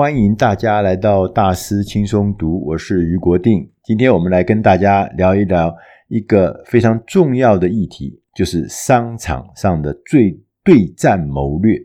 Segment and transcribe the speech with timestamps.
[0.00, 3.70] 欢迎大家来到大师轻松读，我是余国定。
[3.84, 5.76] 今天我们来跟大家聊一聊
[6.08, 11.78] 一个非常重要的议题，就是商场上的最对战谋略。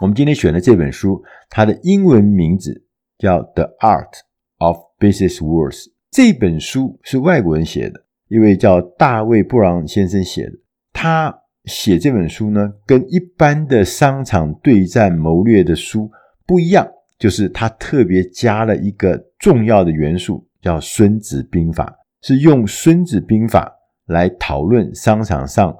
[0.00, 2.84] 我们今天选的这本书，它的英文名字
[3.16, 4.10] 叫《The Art
[4.58, 5.84] of Business Wars》。
[6.10, 10.54] 这本书是外国人写的，一位叫大卫·布朗先生写的。
[10.92, 11.32] 他
[11.66, 16.10] 写这本书呢，跟一般的商场对战谋略的书
[16.44, 16.84] 不一样，
[17.22, 21.84] 就是他特别加了一个重要的元素，叫《孙子兵法》，
[22.26, 23.72] 是用《孙子兵法》
[24.12, 25.72] 来讨论商场上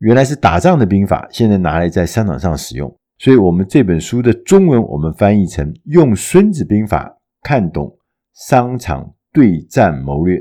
[0.00, 2.92] 原来是打仗的兵法，现在拿来在商场上使用。
[3.16, 7.08] 所以，我们这本书的中文我们翻译成“用《孙子兵法》
[7.44, 7.96] 看懂
[8.34, 10.40] 商场对战谋略”。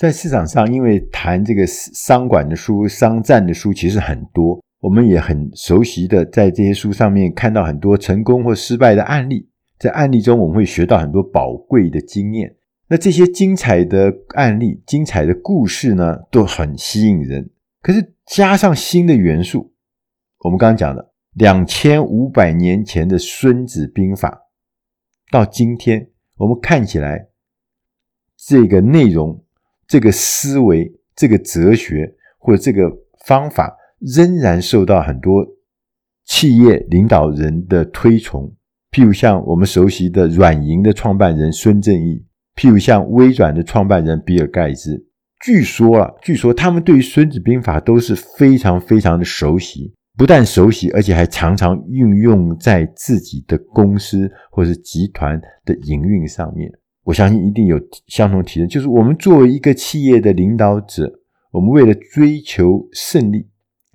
[0.00, 9.46] 在市场上，因为谈这个商管的书、商战的书其实很多，我们也很熟悉的在这些书上面看到很多成功或失败的案例，
[9.78, 12.56] 在案例中我们会学到很多宝贵的经验。
[12.88, 17.50] 那这些精彩的案例、精彩的故事呢，都很吸引人。
[17.80, 19.72] 可是加上新的元素，
[20.40, 24.30] 我们刚刚讲的两千五百年前的《孙子兵法》，
[25.32, 27.28] 到今天我们看起来
[28.36, 29.40] 这个内容。
[29.86, 32.90] 这个思维、这个哲学或者这个
[33.26, 35.46] 方法，仍然受到很多
[36.24, 38.50] 企业领导人的推崇。
[38.94, 45.04] 譬如像我们熟悉的软银的创办人孙正义，譬如像微软的创办人比尔盖茨。
[45.44, 56.70] 据说啊，据说他们对于《孙子兵法》都是非常非常的熟悉，不但熟悉，而且还常常运用在自己的公司或者集团的营运上面。
[57.02, 61.12] 我相信一定有相同体验，就是我们作为一个企业的领导者，
[61.50, 63.48] 我们为了追求胜利，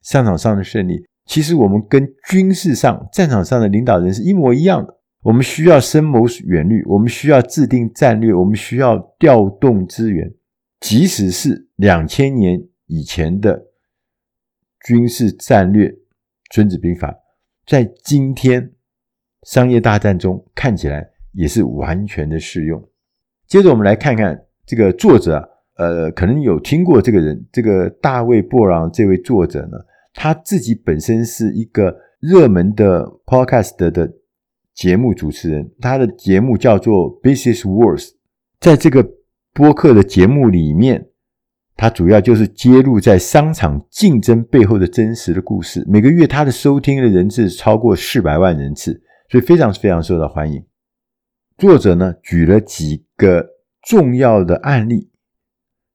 [0.03, 4.97] 商场上的胜利，其实我们跟军事上战场上的领导人是一模一样的。
[5.21, 10.33] 我们需要深谋远虑，我们需要制定战略，我们需要调动资源。
[10.79, 13.67] 即使是两千年以前的
[14.83, 15.87] 军事战略
[16.51, 17.11] 《孙子兵法》，
[17.67, 18.71] 在今天
[19.43, 22.83] 商业大战中看起来也是完全的适用。
[23.45, 25.35] 接着我们来看看这个作者
[25.75, 29.77] 啊，呃，可能有听过这个人，这个大卫·布朗这位作者呢，
[30.21, 34.11] 他自己本身是一个热门的 podcast 的
[34.75, 38.09] 节目主持人，他的节目叫做 Business Wars，
[38.59, 39.01] 在这个
[39.53, 41.07] 播客的节目里面，
[41.77, 50.61] 他主要就是揭露在商场竞争背后的真实的故事，每个月他的收听的人次超过四百万人次，所以非常非常受到欢迎。
[51.57, 53.47] 作者呢，举了几个
[53.83, 55.11] 重要的案例，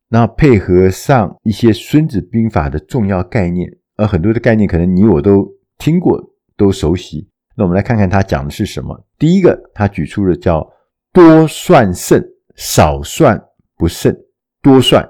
[0.08, 6.20] 然后配合上一些《孙子兵法》的重要概念，而很多的概念可能你我都听过，
[6.56, 7.28] 都熟悉。
[7.56, 9.06] 那我们来看看他讲的是什么。
[9.18, 10.68] 第一个，他举出了叫
[11.12, 12.22] “多算胜，
[12.56, 13.40] 少算
[13.76, 14.12] 不胜”。
[14.60, 15.08] 多算，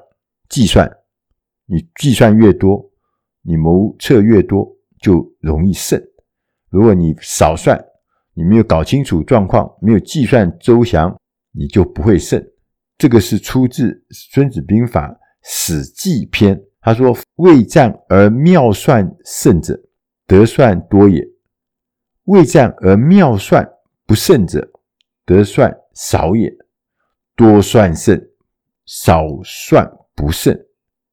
[0.49, 0.91] 计算，
[1.67, 2.91] 你计算越多，
[3.43, 5.99] 你谋策越多，就容易胜。
[6.69, 7.83] 如果你少算，
[8.35, 11.17] 你没有搞清楚状况，没有计算周详，
[11.53, 12.45] 你就不会胜。
[12.99, 15.09] 这个是出自《孙子兵法·
[15.43, 16.57] 史记篇》。
[16.85, 19.75] 他说：“未战而妙算胜者，
[20.27, 21.23] 得算多也；
[22.25, 23.67] 未战而妙算
[24.05, 24.71] 不胜者，
[25.25, 26.55] 得算少也。
[27.35, 28.23] 多算胜，
[28.85, 30.55] 少算不胜，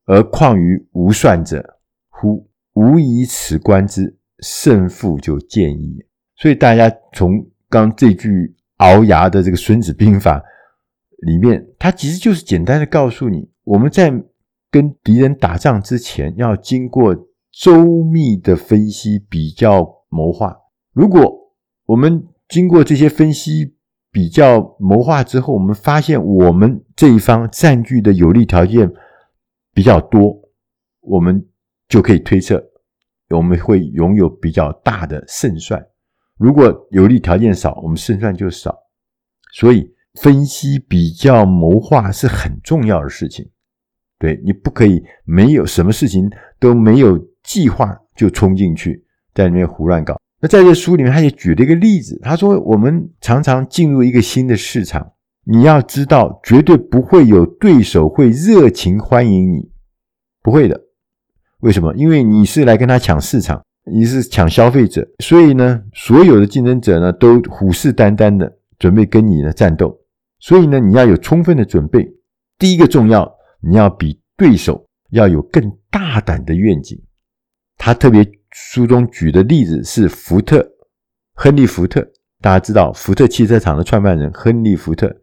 [0.06, 2.50] 而况于无算者乎？
[2.74, 6.06] 吾以此观之，胜负就见矣。”
[6.36, 7.32] 所以大家从
[7.70, 10.38] 刚这句鳌牙的这个《孙子兵法》
[11.26, 14.12] 里面，它其实就是简单的告诉你，我们在
[14.72, 17.14] 跟敌人打仗之前，要经过
[17.52, 20.56] 周密的分析、比较、谋划。
[20.94, 21.54] 如果
[21.86, 23.76] 我们经过这些分析、
[24.12, 28.90] 比较、谋划之后，我们发现我们这一方占据的有利条件
[29.74, 30.38] 比较多，
[31.02, 31.46] 我们
[31.90, 32.64] 就可以推测，
[33.30, 35.86] 我们会拥有比较大的胜算。
[36.38, 38.76] 如果有利条件少，我们胜算就少。
[39.54, 43.50] 所以分析、比较、谋划是很重要的事情。
[44.22, 46.30] 对，你不可以没有什么事情
[46.60, 49.04] 都没有计划就冲进去，
[49.34, 50.16] 在里面胡乱搞。
[50.40, 52.20] 那在这书里面，他也举了一个例子。
[52.22, 55.14] 他说，我们常常进入一个新的市场，
[55.46, 59.72] 你要知道，绝对不会有对手会热情欢迎你，
[60.44, 60.80] 不会的。
[61.62, 61.92] 为什么？
[61.96, 63.60] 因为你是来跟他抢市场。
[63.84, 70.00] 你是抢消费者，所以呢，所有的竞争者呢都虎视眈眈的准备跟你呢战斗，
[70.40, 72.08] 所以呢，你要有充分的准备。
[72.60, 73.24] 第一个重要，
[73.62, 77.02] 你要比对手要有更大胆的愿景。
[77.78, 80.68] 他特别书中举的例子是福特，
[81.36, 82.02] 亨利·福特，
[82.42, 85.16] 大家知道，福特汽车厂的创办人亨利·福特，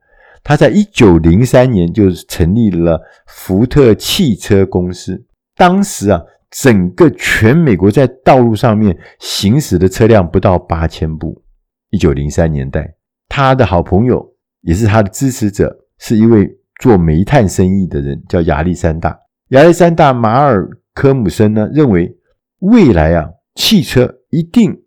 [0.42, 5.24] 他在一九零三年就成立了福特汽车公司。
[5.56, 6.20] 当时啊，
[6.50, 11.42] 整个全美国在道路上面行驶的车辆不到八千部。
[11.90, 12.94] 一九零三年代，
[13.28, 19.18] 他的好朋友也是他的支持者，是一位做煤炭生意的人，叫亚历山大。
[19.48, 22.16] 亚历山大·马尔科姆森呢，认为
[22.60, 24.82] 未来啊，汽车一定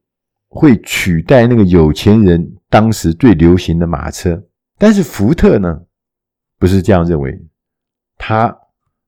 [0.48, 4.42] 会取代那个有钱人当时最流行的马车。
[4.78, 5.82] 但是福特呢，
[6.58, 7.40] 不是这样认为。
[8.18, 8.56] 他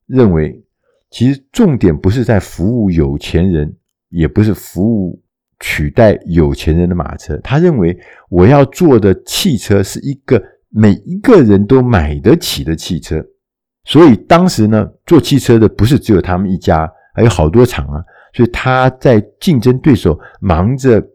[0.05, 0.63] 认为，
[1.09, 3.75] 其实重点不是在服务有钱人，
[4.09, 5.21] 也不是服务
[5.59, 7.37] 取代有钱人的马车。
[7.37, 7.97] 他认为，
[8.29, 10.43] 我要做的汽车是一个
[10.75, 13.23] 每一个人都买得起的汽车。
[13.85, 18.03] 所以当时呢，做汽车的不是只有他们一家，还有好多厂啊。
[18.33, 21.05] 所以他在竞争对手忙着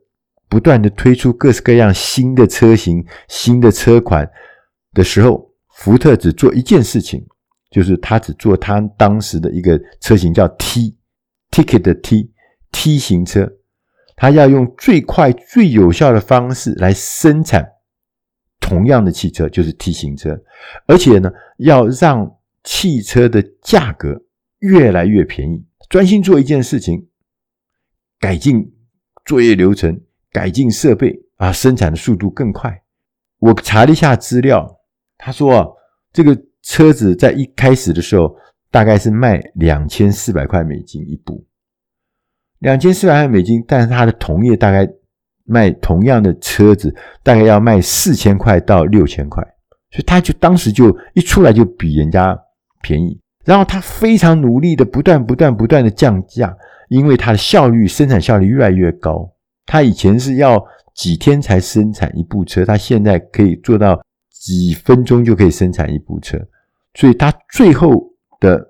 [0.48, 4.30] 不断的推出各式各样新的车型、新的车款
[4.94, 7.26] 的时候，福特只做一件事情，
[7.70, 13.50] 就是他只做他当时的一个车型叫 T，Ticket 的 T，T 型车，
[14.14, 17.66] 他要用最快、最有效的方式来生产
[18.68, 20.38] 同样的汽车，就是 T 型车，
[20.86, 24.22] 而且呢，要让汽车的价格
[24.58, 27.08] 越来越便宜，专心做一件事情，
[28.20, 28.70] 改进
[29.24, 29.98] 作业流程，
[30.30, 32.82] 改进设备啊，生产的速度更快。
[33.38, 34.78] 我查了一下资料，
[35.16, 35.66] 他说啊，
[36.12, 38.36] 这个车子在一开始的时候
[38.70, 41.46] 大概是卖两千四百块美金一部，
[42.58, 44.86] 两千四百块美金，但是它的同业大概
[45.48, 49.42] 卖同样的车子，大概要卖四千块到六千块，
[49.90, 52.38] 所以他就当时就一出来就比人家。
[52.80, 56.56] 便宜，然后他非常努力的不断不断不断的降价，
[56.88, 59.28] 因为他的效率生产效率越来越高。
[59.66, 60.64] 他以前是要
[60.94, 64.00] 几天才生产一部车，他现在可以做到
[64.30, 66.38] 几分钟就可以生产一部车，
[66.94, 68.00] 所以他最后
[68.38, 68.64] 的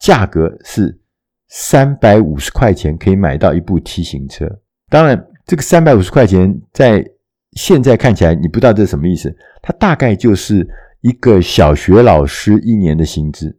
[0.00, 1.00] 价格是
[1.48, 4.50] 三百五十块钱可以买到一部 T 型车。
[4.90, 7.04] 当然，这个三百五十块钱在
[7.52, 10.68] 现在看起来你不知道这什么意思，它大概就是。
[11.04, 13.58] 一个小学老师一年的薪资，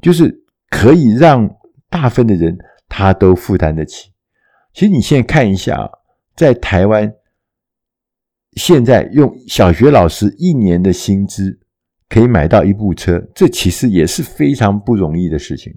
[0.00, 1.48] 就是可以让
[1.88, 2.58] 大部分的人
[2.88, 4.10] 他都负担得起。
[4.74, 5.88] 其实你现在看一下，
[6.34, 7.14] 在台湾，
[8.54, 11.60] 现在用小学老师一年的薪资
[12.08, 15.72] 可以买到一部车，这其实也是非常不容易的事情。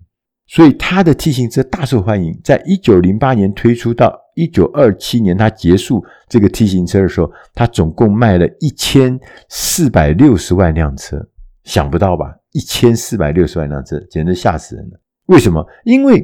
[0.48, 4.22] 所以他的 T 型车大受欢迎，在一九零八年推出到。
[4.38, 11.18] 一九二七年，他结束这个 T 型车的时候，他总共卖了一千四百六十万辆车，
[11.64, 12.36] 想不到吧？
[12.52, 15.00] 一千四百六十万辆车，简直吓死人了。
[15.28, 15.66] 为什么？
[15.86, 16.22] 因为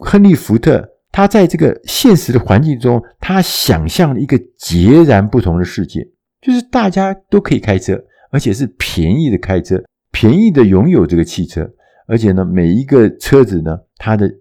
[0.00, 6.00] 亨利·福特他在这个现实的环境中，他想象了一个截然不同的世界，
[6.42, 7.96] 就是大家都可以开车，
[8.32, 11.70] 而且是便宜的开车，便宜的拥有这个汽车，
[12.06, 14.32] 而且呢，每一个车子呢，它的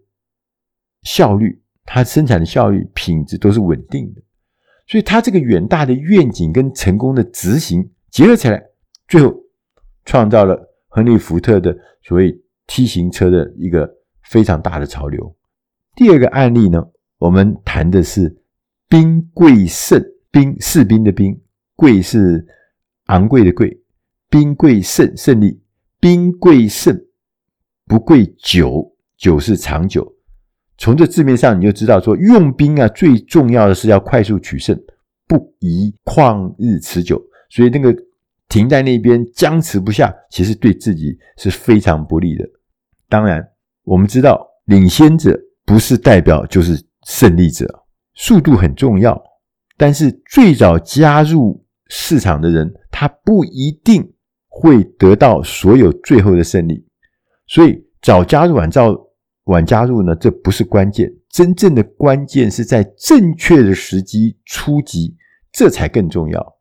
[1.01, 1.59] 效率。
[1.85, 4.21] 它生产的效率、品质都是稳定的，
[4.87, 8.63] 所以它这个远大的愿景跟成功的执行结合起来，
[9.09, 9.35] 最后
[10.05, 10.57] 创造了
[10.87, 12.33] 亨利·福特的所谓
[12.67, 15.35] T 型车的一个非常大的潮流。
[15.93, 16.81] 第二个案例呢，
[17.17, 18.33] 我们谈的是
[18.87, 20.01] 兵贵胜，
[20.31, 21.37] 兵士兵的兵，
[21.75, 22.47] 贵是
[23.07, 23.77] 昂贵的贵，
[24.29, 25.61] 兵贵胜胜利，
[25.99, 26.97] 兵贵胜
[27.85, 30.11] 不贵久，久是长久。
[30.77, 34.77] 从这字面上你就知道，说用兵啊，最重要的是要快速取胜，
[35.27, 37.21] 不宜旷日持久。
[37.49, 37.95] 所以那个
[38.49, 42.43] 停在那边僵持不下，其实对自己是非常不利的。
[43.07, 43.47] 当然，
[43.83, 47.67] 我们知道领先者不是代表就是胜利者，
[48.15, 49.21] 速度很重要，
[49.77, 54.13] 但是最早加入市场的人，他不一定
[54.47, 56.83] 会得到所有最后的胜利。
[57.47, 58.95] 所以早加入晚照。
[59.47, 65.17] 晚加入呢，这不是关键，真正的关键是在正确的时机出击，
[65.51, 66.55] 这才更重要。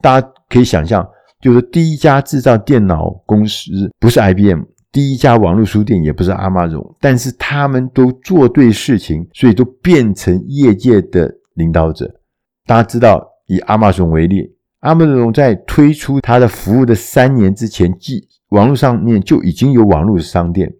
[0.00, 1.04] 大家可以想象，
[1.40, 12.20] 就是第一家制造电脑公司不是 IBM，第一家网络书店也不是 Amazon，但是他们都做对事情，所以都变成业界的领导者。
[12.64, 20.72] 大家知道，以 Amazon 为例，Amazon 在推出它的服务的三年之前，即网络上面就已经有网络商店。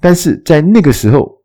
[0.00, 1.42] 但是在那个时候，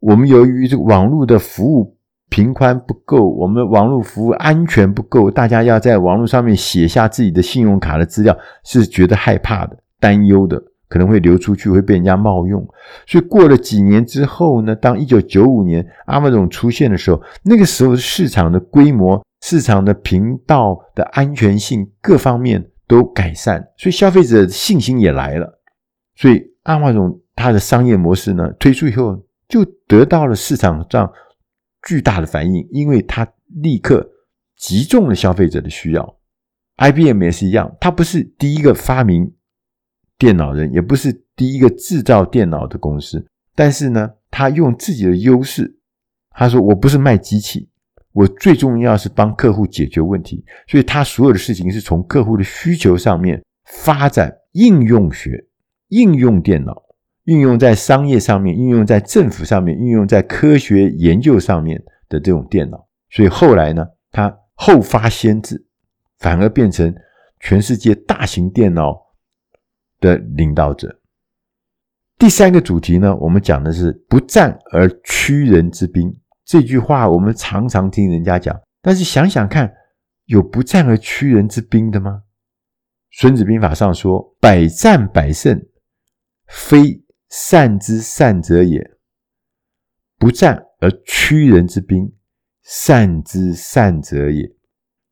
[0.00, 1.96] 我们由于这个网络的服务
[2.28, 12.64] 频宽不够，我们网络服务安全不够，大家要在网络上面写下自己的信用卡的资料，是觉得害怕的、担忧的，可能会流出去会被人家冒用。
[13.06, 25.60] 所以过了几年之后呢，当一九九五年 Amazon 出现的时候，那个时候市场的规模市场的频道的安全性各方面都改善，所以消费者信心也来了。
[26.14, 31.12] 所以阿华总它的商业模式呢推出以后，就得到了市场上
[31.86, 33.26] 巨大的反应，因为它
[33.62, 34.08] 立刻
[34.56, 36.18] 击中了消费者的需要。
[36.78, 39.32] IBM 也是一样，它不是第一个发明
[40.18, 45.78] 电脑人，也不是第一个制造电脑的公司，但是呢，他用自己的优势，
[46.30, 47.70] 他说：“我不是卖机器，
[48.16, 55.46] 我最重要是帮客户解决问题。”所以，他所有的事情是从客户的需求上面发展应用学、
[55.88, 56.82] 应用电脑。
[57.24, 61.76] 运用在商业上面，运用在政府上面，运用在科学研究上面
[62.08, 65.66] 的这种电脑，所以后来呢，他后发先至，
[66.20, 66.94] 反而变成
[67.40, 68.96] 全世界大型电脑
[69.98, 71.00] 的领导者。
[72.16, 76.08] 第三个主题呢，我们讲的是“不战而屈人之兵”
[76.46, 79.70] 这句话，我们常常听人家讲，但是想想看，
[80.26, 82.22] 有不战而屈人之兵的吗？
[83.20, 85.60] 《孙子兵法》上说：“百战百胜，
[86.46, 88.80] 非。”善之善者也，
[90.16, 92.14] 不战而屈人之兵，
[92.62, 94.48] 善之善者也。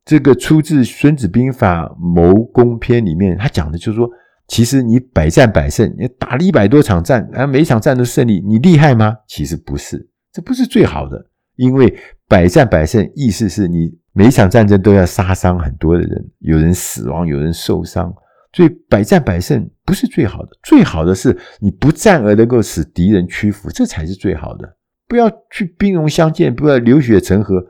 [0.05, 4.09] 这个出自《孙子兵法·谋攻篇》里面，他讲的就是说，
[4.47, 9.13] 其实你百战百胜，你打了一百多场战，啊，每一场战都胜利，你厉害吗？
[9.27, 11.25] 其实不是，这不是最好的，
[11.55, 18.13] 因为百战百胜，意思是你每一场战争都要杀伤很多的人，有人死亡，有人受伤。
[18.51, 24.75] 所以百战百胜不是最好的，最好的是你不战而能够使敌人屈服，这才是最好的。
[25.07, 27.65] 不要去兵戎相见，不要流血成河。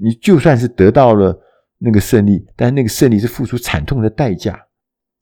[0.00, 1.40] 你就算是得到了
[1.78, 4.58] 那个胜利，但那个胜利是付出惨痛的代价。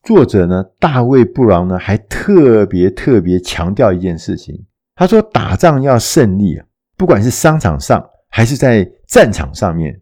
[0.03, 10.01] 作者呢，大卫布朗呢，还特别特别强调一件事情，他说打仗要胜利啊，不管是商场上还是在战场上面，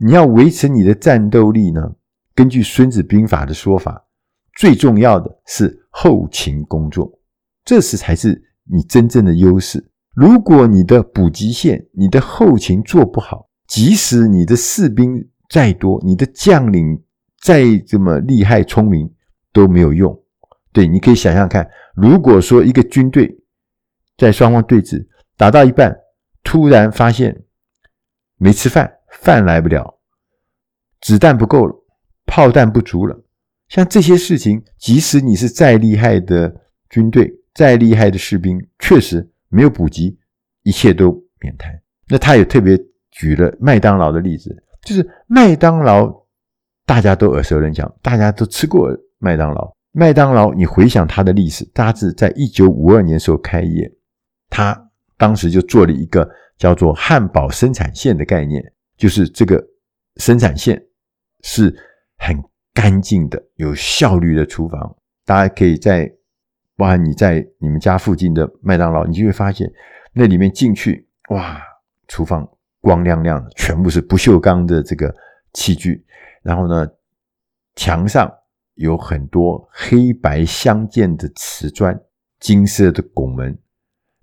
[0.00, 1.94] 你要维持你的战斗力呢，
[2.34, 4.04] 根据《孙子兵法》的说法。
[4.56, 7.08] 最重要的是后勤工作，
[7.64, 9.88] 这是才是你真正的优势。
[10.14, 17.00] 如果你的补给线、你的后勤做不好，即使你的士兵再多，你的将领
[17.40, 19.08] 再这么厉害聪明
[19.52, 20.20] 都没有用。
[20.72, 23.32] 对，你可以想想看，如果说一个军队
[24.16, 25.06] 在双方对峙，
[25.36, 25.96] 打到一半，
[26.42, 27.44] 突然发现
[28.36, 29.98] 没吃饭，饭来不了，
[31.00, 31.74] 子弹不够了，
[32.26, 33.24] 炮弹不足了。
[33.68, 36.54] 像这些事情，即使你是再厉害的
[36.88, 40.16] 军队、再厉害的士兵，确实没有补给，
[40.62, 41.70] 一切都免谈。
[42.08, 42.78] 那他也特别
[43.10, 46.10] 举了麦当劳的例子，就是麦当劳
[46.86, 49.70] 大家都耳熟能详，大家都吃过麦当劳。
[49.92, 53.92] 麦当劳，你回想它的历史，大致在一九五二年时候开业，
[54.48, 54.87] 他
[55.18, 59.62] 当时就做了一个叫做汉堡生产线的概念，就是这个
[60.16, 60.82] 生产线
[61.42, 61.76] 是
[62.16, 62.42] 很。
[62.74, 64.94] 干净的、有效率的厨房，
[65.24, 66.08] 大家可以在，
[66.76, 69.68] 包含你在你们家附近的麦当劳，你就会发现
[70.12, 71.60] 那里面进去，哇，
[72.06, 72.48] 厨房
[72.80, 75.12] 光亮亮的，全部是不锈钢的这个
[75.54, 76.06] 器具，
[76.40, 76.86] 然后呢，
[77.74, 78.32] 墙上
[78.74, 82.00] 有很多黑白相间的瓷砖、
[82.38, 83.58] 金色的拱门，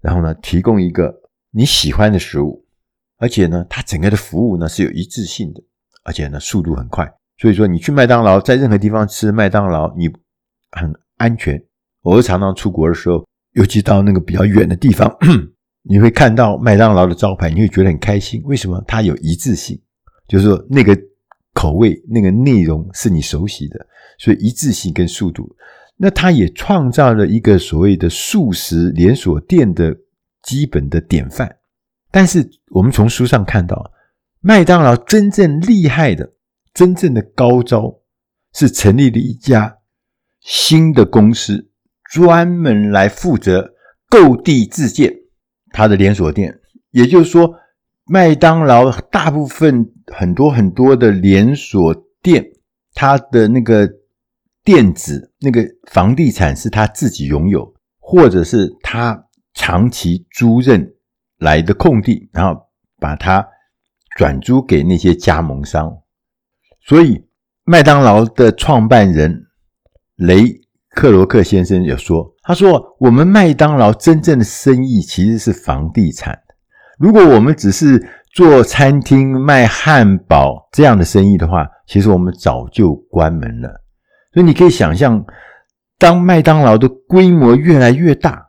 [0.05, 1.11] 然后呢，提供一个
[1.49, 2.63] 你喜欢的食物，
[3.17, 5.59] 而且呢，它整个的服务呢是有一致性的，
[6.03, 7.11] 而且呢，速度很快。
[7.39, 10.07] 所以说，你去麦当劳，在任何地方吃麦当劳，你
[10.69, 11.59] 很安全。
[12.03, 15.11] 我常常出国的时候，尤其到那个比较远的地方，
[15.81, 18.43] 你会看到麦当劳的招牌，你会觉得很开心。
[18.45, 18.79] 为什么？
[18.87, 19.81] 它有一致性，
[20.27, 20.95] 就是说那个
[21.55, 23.87] 口味、那个内容是你熟悉的，
[24.19, 25.49] 所以一致性跟速度。
[25.97, 29.95] 那他也创造了一个所谓的素食连锁店的
[30.43, 31.57] 基本的典范。
[32.11, 33.91] 但是我们从书上看到，
[34.41, 36.33] 麦当劳真正厉害的。
[36.73, 38.01] 真正的高招
[38.53, 39.77] 是成立了一家
[40.41, 41.69] 新的公司，
[42.11, 43.73] 专门来负责
[44.09, 45.09] 购地自建
[45.71, 46.59] 它的连锁店。
[46.91, 47.49] 也就是说，
[48.03, 52.45] 麦当劳大部分很多很多的连锁店，
[52.93, 53.89] 它的那个
[54.65, 60.85] 店子、那个房地产是他自己拥有，或者是他长期租赁
[61.37, 62.59] 来的空地，然后
[62.99, 63.47] 把它
[64.17, 65.95] 转租给那些加盟商。
[66.81, 67.23] 所以，
[67.63, 69.45] 麦当劳的创办人
[70.15, 70.43] 雷
[70.89, 76.39] 克罗克先生有说：“他说，我们麦当劳真正的生意其实是房地产。
[76.97, 78.03] 如果我们只是
[78.33, 83.84] 做餐厅卖汉堡这样的生意的话，其实我们早就关门了。
[84.35, 85.25] 所以你可以想象，
[85.97, 88.45] 当麦当劳的规模越来越大，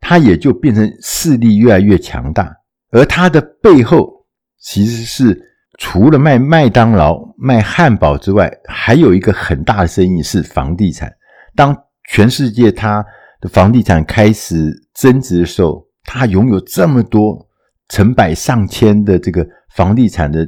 [0.00, 2.50] 它也就变成势力越来越强大，
[2.90, 4.26] 而它的背后
[4.58, 5.46] 其实是。”
[5.78, 11.10] 除了卖麦当劳、卖汉堡之外，还有一个很大的生意是房地产。
[11.56, 11.74] 当
[12.10, 13.02] 全世界它
[13.40, 17.48] 的房地产开始增值的时候，它拥有这么多
[17.88, 20.46] 成百上千的这个房地产的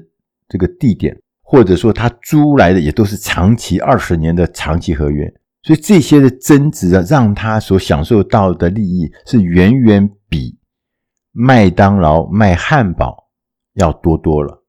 [0.51, 1.17] 这个地点，
[1.53, 5.31] 或者说他租来的也都是长期二十年的长期合约，
[5.63, 10.59] 所以这些的增值啊，让他所享受到的利益是远远比
[11.31, 13.29] 麦当劳卖汉堡
[13.75, 14.65] 要多多了。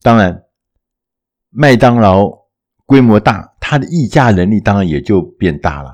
[0.00, 0.44] 当然，
[1.50, 2.26] 麦当劳
[2.86, 5.90] 规模大，它的议价能力当然也就变大了，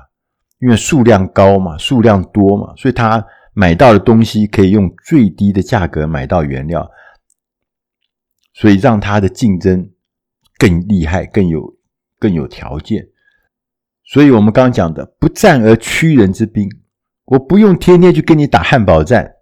[0.59, 3.21] 因为数量高嘛，数量多嘛，所以它
[3.53, 6.89] 买到的东西可以用最低的价格买到原料，
[8.53, 9.89] 所以让他的竞争
[10.57, 11.75] 更厉害，更有
[12.19, 13.07] 更有条件。
[14.05, 16.69] 所以我们刚刚讲的“不战而屈人之兵”，
[17.25, 19.33] 我不用天天去跟你打汉堡战，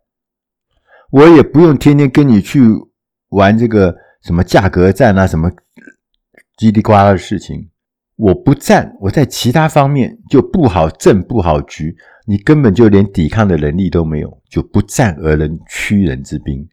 [1.12, 2.62] 我也不用天天跟你去
[3.30, 3.96] 玩这个。
[4.22, 5.50] 什么价格战啊，什么
[6.56, 7.72] 叽里呱啦的事情，
[8.18, 16.70] 我不战，我在其他方面就布好阵、布好局，你根本就连抵抗的能力都没有，就不战而能屈人之兵。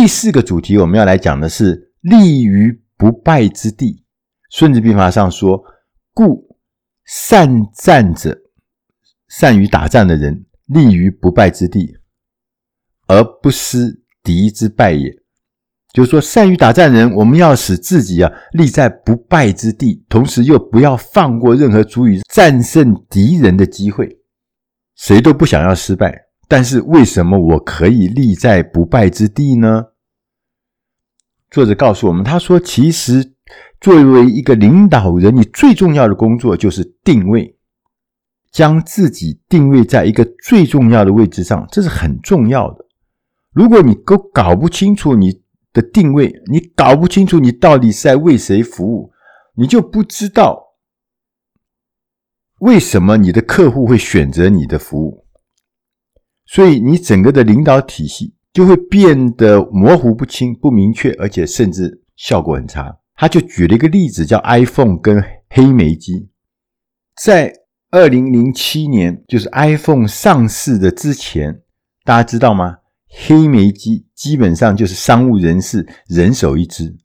[0.00, 4.04] 第四个主题我们要来讲的是立于不败之地。
[4.48, 5.60] 孙子兵法上说
[6.14, 6.56] ：“故
[7.04, 8.38] 善战者，
[9.26, 11.96] 善于打仗的人，立于不败之地，
[13.08, 15.12] 而不失敌之败也。”
[15.92, 24.20] 就是说，善于打仗人，我们要使自己啊立在不败之地，同时又不要放过任何足以战胜敌人的机会。
[24.94, 29.88] 谁都不想要失败，但是为什么我可以立在不败之地呢？
[31.50, 33.34] 作者告诉我们，他说：“其实
[33.80, 37.56] 作为一个领导人，你最重要的工作就是定位，
[38.50, 42.84] 将自己定位在一个最重要的位置上，这是很重要的。
[43.52, 49.12] 如果你都搞不清楚你。”的定位，你搞不清楚你到底是在为谁服务，
[49.54, 50.58] 你就不知道
[52.60, 55.26] 为什么你的客户会选择你的服务，
[56.48, 62.98] 所以你整个的领导体系就会变得模糊不清、不明确，而且甚至效果很差。
[63.14, 66.30] 他就举了一个例子，叫 iPhone 跟黑莓机，
[67.22, 67.52] 在
[67.90, 71.62] 二零零七年，就是 iPhone 上市的之前，
[72.04, 72.78] 大家知道吗？
[73.10, 76.96] 黑莓机基本上就是商务人士人手一支。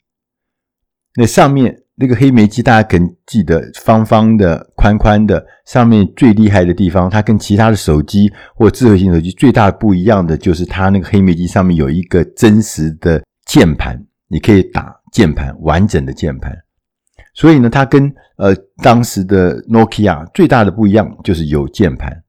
[1.16, 16.52] 那上面那个黑莓机，大家可能记得，方方的、宽宽的，上面最厉害的地方，它跟其他的手机或智慧型手机最大不一样的，就是它那个黑莓机上面有一个真实的键盘，你可以打键盘，完整的键盘。
[17.36, 22.24] 所以呢，它跟呃当时的 Nokia 最大的不一样就是有键盘。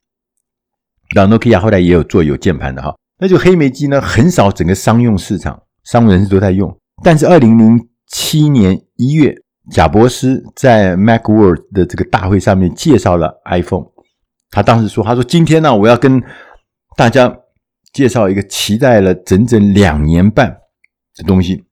[1.15, 2.95] 然后 Nokia 后来也有做有键盘的哈。
[3.19, 6.75] 那就黑莓机呢，很少整个商用市场，商务人士都在用。
[7.03, 9.35] 但是二零零七年一月，
[9.71, 13.87] 贾伯斯在 Macworld 的这个大会上面介绍了 iPhone。
[14.51, 16.23] 他当时说：“他说今天呢，我要跟
[16.97, 17.35] 大家
[17.93, 20.51] 介绍一个期待了整整两年半
[21.17, 21.65] 的东西。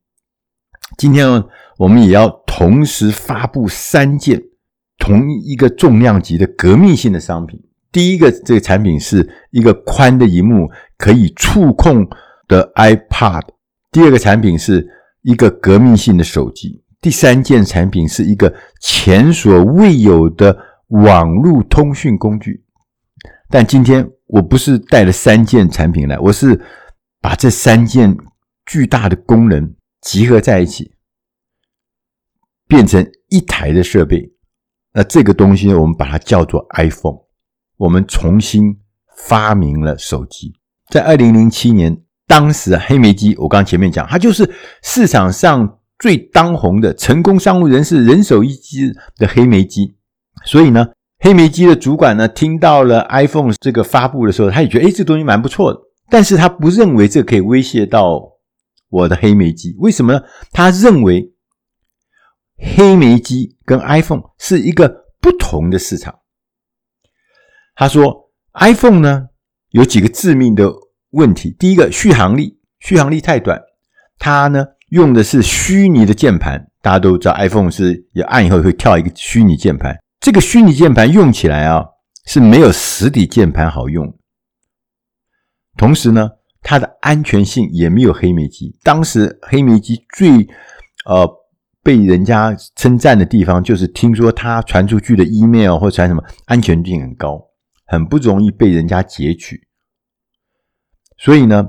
[0.97, 1.45] 今天，
[1.79, 4.43] 我们也要同时发布三件
[4.99, 7.61] 同一个重量级的革命性的商品。”
[7.93, 12.09] 第一个这个产品是一个宽的荧幕，可以触控
[12.49, 13.43] 的 iPad。
[13.91, 14.89] 第二个产品是
[15.21, 16.82] 一个革命性的手机。
[17.03, 22.65] 第三件产品是一个前所未有的网络通讯工具。
[23.51, 26.59] 但今天我不是带了三件产品来，我是
[27.21, 28.17] 把这三件
[28.65, 30.95] 巨大的功能集合在一起，
[32.69, 34.33] 变成一台的设备。
[34.95, 37.19] 那这个东西呢，我们把它叫做 iPhone。
[37.79, 38.79] 我们重新
[39.17, 40.55] 发明了手机，
[40.89, 44.49] 在二零零七年，当时黑莓机，我刚刚前面讲，它就是
[44.85, 49.95] 市场上最当红的成功商务人士人手一机的黑莓机。
[50.45, 50.89] 所以呢，
[51.21, 55.79] 黑莓机的主管呢，听到了 iPhone 这个发布的时候，他也觉得，诶，这东西蛮不错的。
[56.11, 58.21] 但是他不认为这可以威胁到
[58.89, 60.21] 我的黑莓机，为什么呢？
[60.51, 61.33] 他认为
[62.77, 66.19] 黑莓机跟 iPhone 是一个不同的市场。
[67.77, 69.29] 他说：“iPhone 呢，
[69.71, 70.69] 有几个致命的
[71.11, 71.55] 问题。
[71.57, 73.63] 第一个，续航力，续航力太短。
[74.19, 79.99] 它呢用的是虚拟的键盘，大家都知道，iPhone 是要按以后会跳一个虚拟键盘。
[80.21, 81.83] 这个虚拟键盘用起来啊
[82.27, 84.15] 是没有实体键盘好用。
[85.79, 86.29] 同时呢，
[86.61, 88.79] 它的安全性也没有黑莓机。
[88.83, 90.47] 当时黑莓机最
[91.07, 91.27] 呃
[91.83, 97.41] 被人家称赞的地方，就是听说它传出去的 email 或传什么安全性很高。”
[97.85, 99.67] 很不容易被人家截取，
[101.19, 101.67] 所以呢，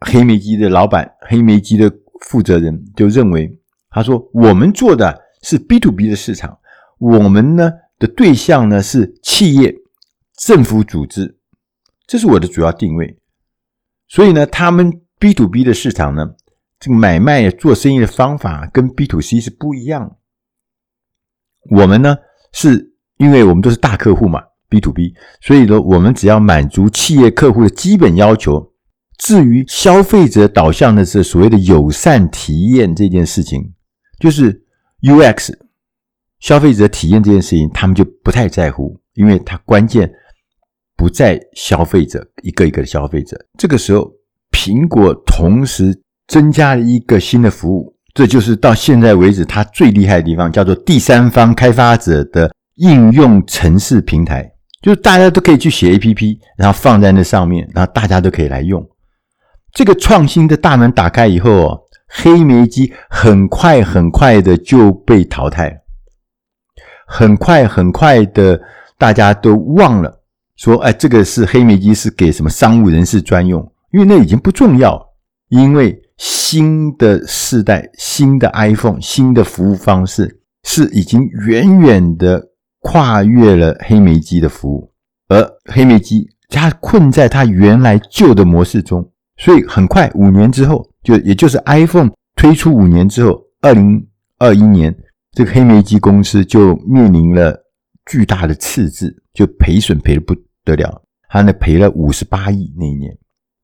[0.00, 6.58] 黑莓机的老板、黑莓机的负责人就认为，他说我们做的是 B to B 的市场，
[6.98, 9.74] 我们呢的对象呢是企业、
[10.36, 11.38] 政府组织，
[12.06, 13.18] 这是我的主要定位。
[14.06, 16.34] 所以呢，他们 B to B 的市场呢，
[16.78, 20.16] 这个买卖做生意的方法跟 B to C 是不一样。
[21.70, 22.16] 我们呢，
[22.52, 28.72] 是因为我们都是大客户嘛，B to B，所以呢，我们只要满足企业客户的基本要求。
[29.18, 33.72] 至于消费者导向的是所谓的友善体验这件事情，
[34.20, 34.62] 就是
[35.02, 35.52] UX，
[36.40, 40.10] 消费者体验这件事情，他们就不太在乎，因为它关键
[40.96, 43.36] 不在消费者一个一个的消费者。
[43.58, 44.08] 这个时候，
[44.52, 47.94] 苹果同时增加了一个新的服务。
[48.14, 54.50] 这就是到现在为止，它最厉害的地方，叫做第三方开发者的应用程式平台，
[54.82, 58.84] 就是大家都可以去写 APP，然后放在那上面，然后大家都可以来用。
[59.72, 65.82] 这个创新的大门打开以后哦，黑莓机很快很快的就被淘汰，
[67.06, 68.60] 很快很快的
[68.96, 70.20] 大家都忘了
[70.56, 75.14] 说，哎，这个是黑莓机是给什么商务人士专用，因为那已经不重要，
[75.48, 76.02] 因为。
[76.20, 82.44] 新的世代，新的 iPhone，新的服务方式是已经远远的
[82.80, 84.92] 跨越了黑莓机的服务，
[85.28, 94.06] 而黑莓机它困在它原来旧的模式中，所以很快五年之后，就也就是 iPhone 推出五年之后，二零
[94.38, 94.94] 二一年，
[95.32, 97.58] 这个黑莓机公司就面临了
[98.06, 103.16] 巨大的赤字，就赔损赔的不得了，它呢赔了五十八亿那一年，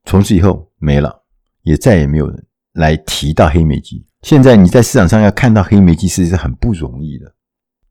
[0.04, 1.20] 从此以后没了。
[1.62, 4.06] 也再也没有人来提到黑莓机。
[4.20, 7.34] 现在你在市场上要看到黑莓机，其实是很不容易的。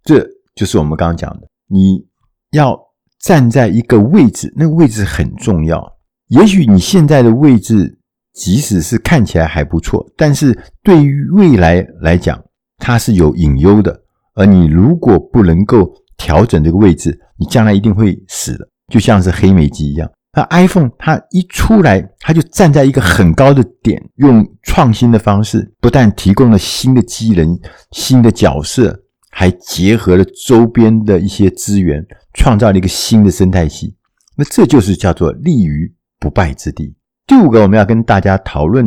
[0.03, 2.05] 这就是我们刚刚讲的，你
[2.51, 2.79] 要
[3.19, 5.92] 站在一个位置，那个位置很重要。
[6.33, 7.99] 也许你现在的位置，
[8.33, 12.43] 即使是看起来还不错，但是对于未来来讲，
[12.79, 14.01] 它是有隐忧的。
[14.33, 20.09] 而你如果不能够调整这个位置，你将来一定会死的，就像是黑莓机一样。
[20.35, 27.55] 那 iPhone 它一出来，它就站在一个很高的点，用创新的方式，不但提供了新的机能、
[27.91, 33.95] 新的角色，还结合了周边的一些资源，创造了一个新的生态系。
[34.35, 35.93] 那这就是叫做立于
[36.23, 36.95] 不败之地。
[37.27, 38.85] 第五个我们要跟大家讨论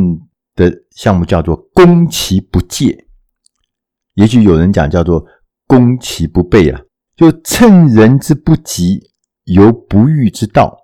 [0.55, 3.07] 的项目叫做攻其不戒，
[4.15, 5.23] 也许有人讲叫做
[5.67, 6.81] 攻其不备啊，
[7.15, 8.99] 就趁人之不及，
[9.45, 10.75] 由不欲之道。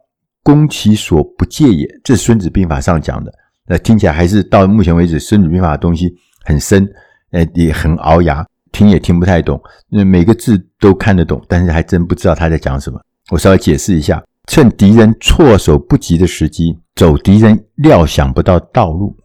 [0.43, 3.33] 攻其所不戒也，这是《孙子兵法》上讲的。
[3.65, 6.13] 那听起来还是到目前为止，《孙子兵法》的东西
[6.45, 6.87] 很深，
[7.31, 9.59] 呃，也很熬牙，听也听不太懂。
[9.89, 13.01] 那每个字都看得懂，但是还真不知道他在讲什么。
[13.31, 19.17] 我稍微解释一下：趁敌人措手不及的时机，走敌人料想不到道路，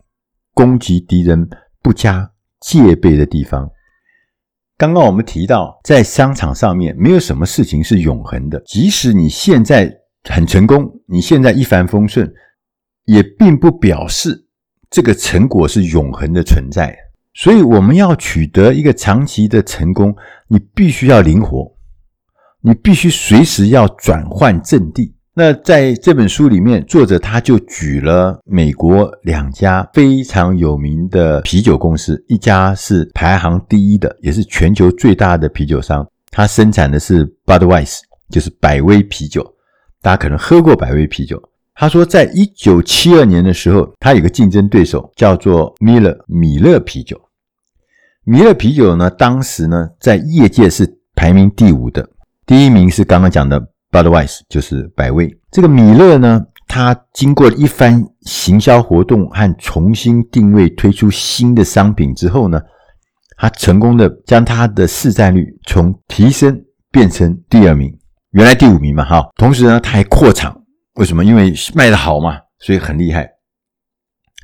[0.54, 1.50] 攻击敌人
[1.82, 3.70] 不加戒备的地方。
[4.78, 9.94] 刚刚我们提到，在商场上面，没有什么事情是永恒的，即使你现在。
[10.30, 12.30] 很成功，你现在一帆风顺，
[13.06, 14.46] 也并不表示
[14.90, 16.94] 这个成果是永恒的存在。
[17.34, 20.14] 所以，我们要取得一个长期的成功，
[20.50, 21.77] 你必须要灵活，
[22.62, 25.14] 你必须随时要转换阵地。
[25.34, 38.00] 那在这本书里面，作者他就举了美国两家非常有名的啤酒公司，一家是排行第一的，也是全球最大的啤酒商，它生产的是 Budweiser，
[38.32, 39.46] 就是百威啤酒。
[40.02, 41.40] 大家可能喝过百威啤酒。
[41.76, 47.16] 他说，在一九七二年的时候，他有个竞争对手叫做米勒米勒啤酒。
[48.24, 52.10] 米勒啤酒呢，当时呢在业界是排名第五的，
[52.48, 55.30] 第一名是刚刚讲的 Budweiser，就是百威。
[55.52, 62.62] 这个米勒呢，他经过一番行销活动和重新定位，推出新的商品之后呢，
[63.36, 66.58] 他成功的将他的市占率从提升
[66.90, 67.94] 变成第二名。
[68.32, 70.58] 原来第五名嘛，哈，同时呢，他还扩厂，
[70.94, 71.26] 为什么？
[71.26, 73.30] 因为卖得好嘛，所以很厉害。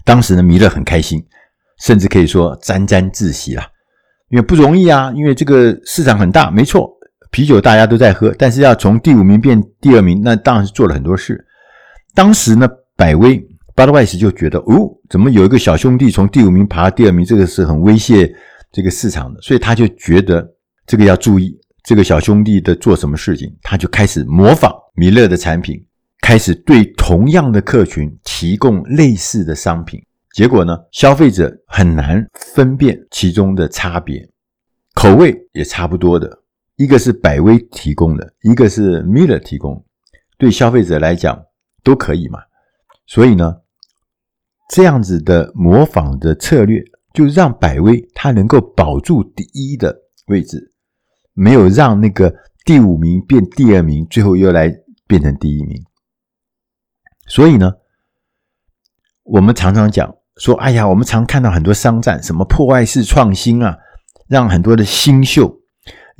[0.04, 1.26] 当时呢，米勒很开心，
[1.80, 3.66] 甚至可以说沾沾自喜啦，
[4.30, 6.89] 因为不容易啊，因为这个市场很大，没错，
[7.34, 11.43] 啤酒大家都在喝，但是要从第五名变第二名，那当然是做了很多事。
[12.13, 13.43] 当时呢，百威
[13.76, 18.32] Budweiser 就觉得，哦，怎么有一个小兄弟从第五名爬到第二名，这个是很威胁
[18.72, 20.48] 这个市场的，所以他就觉得
[20.86, 21.60] 这个要注意。
[21.84, 25.84] 这个小兄弟的做什么事情，他就开始模仿米勒的产品，
[26.22, 30.00] 开始对同样的客群提供类似的商品。
[30.34, 34.26] 结果呢，消费者很难分辨其中的差别，
[34.93, 36.39] 口味也差不多的，
[36.75, 39.86] 一个是百威提供的，一个是米勒提供，
[40.38, 41.39] 对消费者来讲
[41.83, 42.39] 都可以嘛。
[43.05, 43.62] 所以呢，
[44.69, 46.81] 这样子的模仿的策略
[47.13, 49.95] 就让百威它能够保住第一的
[50.27, 50.73] 位置，
[51.33, 52.33] 没有让那个
[52.65, 54.73] 第五名变第二名，最后又来
[55.05, 55.83] 变成第一名。
[57.27, 57.71] 所以呢，
[59.23, 63.77] 我们常常讲说，哎呀，我们常看到很多商战，什么破坏式创新啊，
[64.27, 65.62] 让很多的新秀、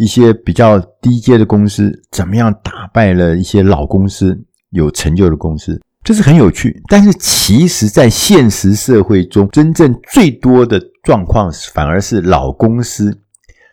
[0.04, 4.38] 一些比较低阶的公司，怎么样打败了一些老公司、
[4.72, 5.82] 有成就的公司。
[6.04, 13.22] 这是很有趣，但是其实，在现实社会中，真正最多的状况反而是老公司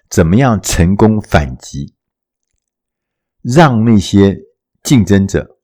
[0.08, 1.92] 怎么样成功反击，
[3.42, 4.38] 让那些
[4.84, 5.58] 竞争者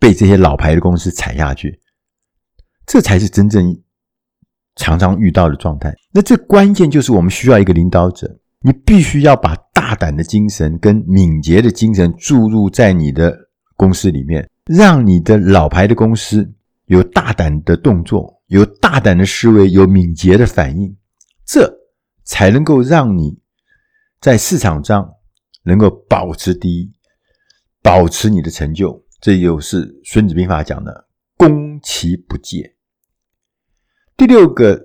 [0.00, 1.80] 被这些老牌的公司踩下去，
[2.84, 3.80] 这才是真正
[4.74, 5.94] 常常遇到的状态。
[6.12, 13.36] 那这关键就是我们需要一个领导者，你必须要把大胆的精神跟敏捷的精神注入在你的
[13.76, 14.48] 公司里面。
[14.66, 16.48] 让你的老牌的公司
[16.86, 20.96] 有大胆的动作，有大胆的思维，有敏捷的反应，
[21.44, 21.68] 这
[22.22, 23.36] 才能够让你
[24.20, 25.12] 在市场上
[25.64, 26.92] 能够保持第一，
[27.82, 29.04] 保持你的成就。
[29.20, 32.76] 这就是《孙子兵法》讲的“攻其不戒”。
[34.16, 34.80] 第六个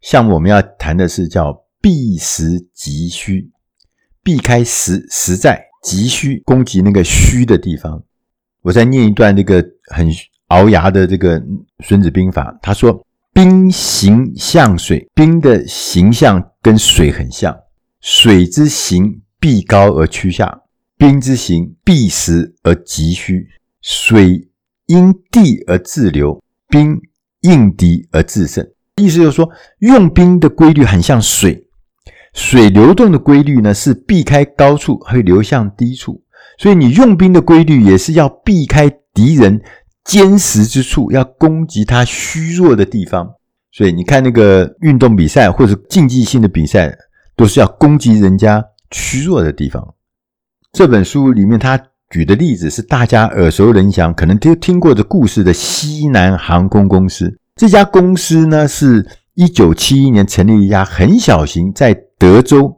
[0.00, 3.50] 项目我们要谈的是叫“避实击虚”，
[4.22, 8.02] 避开实实在，击虚，攻击那个虚的地方。
[8.62, 10.08] 我再念一段这个很
[10.48, 11.40] 聱牙的这个
[11.84, 17.56] 《孙子兵法》，他说：“兵形像水，兵的形象跟水很像。
[18.00, 20.62] 水之形必高而趋下，
[20.96, 23.46] 兵之形必实而击虚。
[23.80, 24.48] 水
[24.86, 27.00] 因地而自流，兵
[27.42, 31.67] 应敌而自胜。”意思就是说，用兵的规律很像水，
[32.38, 36.22] 水流动的规律呢是避开高处，会流向低处。
[36.56, 39.60] 所以你用兵的规律也是要避开敌人
[40.04, 43.28] 坚实之处，要攻击他虚弱的地方。
[43.72, 46.96] 所以你看那个运动比赛或者竞技性的比赛，
[47.34, 49.94] 都是要攻击人家虚弱的地方。
[50.72, 57.36] 这本书里面他举的例子是大家耳熟能详，可能都听过的故事的西南航空公司。
[57.56, 59.04] 这家公司呢，是
[59.38, 62.74] 一九七一年成立一家很小型，在德州。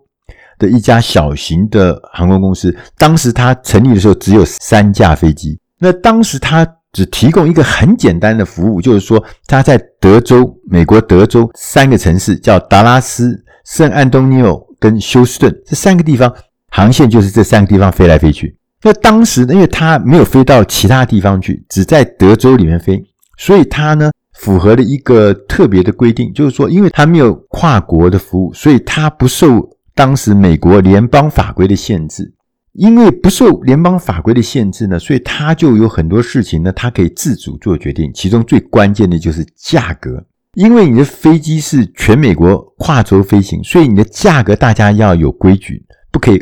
[0.59, 5.59] 的一家小型的航空公司，当时它成立的时候只有三架飞机。
[5.79, 16.31] 那当时它只提供一个很简单的服务，就是说它在德州，美国德州三个城市叫达拉斯、圣安东尼奥跟休斯顿这三个地方
[16.69, 18.55] 航线，就是这三个地方飞来飞去。
[18.83, 23.03] 那当时呢，因为它没有飞到其他地方去，只在德州里面飞，
[23.41, 29.69] 所以它呢符合了一个特别的规定，就是说，因为它没有跨国的服务，所以它不受。
[29.93, 32.33] 当时美国联邦法规的限制，
[32.73, 38.11] 因为不受联邦法规的限制呢，所以他就有很多事情呢，他可以自主做决定。
[38.15, 40.25] 其中最关键的就是价格，
[40.55, 46.41] 因为你的飞机是全美国跨州飞行，所以你的价格大家要有规矩，不可以